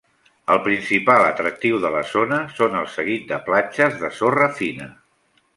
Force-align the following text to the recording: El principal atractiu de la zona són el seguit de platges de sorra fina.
El 0.53 0.61
principal 0.67 1.25
atractiu 1.25 1.77
de 1.83 1.93
la 1.97 2.01
zona 2.13 2.41
són 2.55 2.79
el 2.81 2.91
seguit 2.97 3.31
de 3.33 3.41
platges 3.51 4.03
de 4.05 4.13
sorra 4.23 4.53
fina. 4.63 4.93